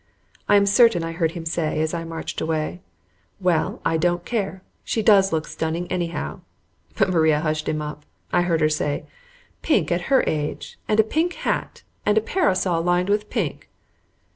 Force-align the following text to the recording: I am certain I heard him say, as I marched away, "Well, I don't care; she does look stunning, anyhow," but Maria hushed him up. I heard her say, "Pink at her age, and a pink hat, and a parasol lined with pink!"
I 0.49 0.55
am 0.55 0.65
certain 0.65 1.03
I 1.03 1.11
heard 1.11 1.33
him 1.33 1.45
say, 1.45 1.79
as 1.79 1.93
I 1.93 2.03
marched 2.05 2.41
away, 2.41 2.81
"Well, 3.39 3.79
I 3.85 3.97
don't 3.97 4.25
care; 4.25 4.63
she 4.83 5.03
does 5.03 5.31
look 5.31 5.45
stunning, 5.45 5.85
anyhow," 5.91 6.41
but 6.97 7.11
Maria 7.11 7.41
hushed 7.41 7.69
him 7.69 7.83
up. 7.83 8.03
I 8.33 8.41
heard 8.41 8.61
her 8.61 8.67
say, 8.69 9.05
"Pink 9.61 9.91
at 9.91 10.01
her 10.09 10.23
age, 10.25 10.79
and 10.87 10.99
a 10.99 11.03
pink 11.03 11.33
hat, 11.33 11.83
and 12.03 12.17
a 12.17 12.21
parasol 12.21 12.81
lined 12.81 13.09
with 13.09 13.29
pink!" 13.29 13.69